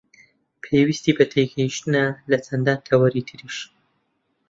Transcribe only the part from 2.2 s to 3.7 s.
لە چەندان تەوەری تریش